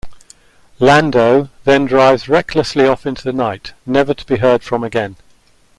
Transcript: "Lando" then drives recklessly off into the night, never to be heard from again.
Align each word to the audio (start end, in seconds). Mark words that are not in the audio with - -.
"Lando" 0.79 1.49
then 1.63 1.85
drives 1.85 2.27
recklessly 2.27 2.87
off 2.87 3.05
into 3.05 3.23
the 3.23 3.31
night, 3.31 3.73
never 3.85 4.15
to 4.15 4.25
be 4.25 4.37
heard 4.37 4.63
from 4.63 4.83
again. 4.83 5.15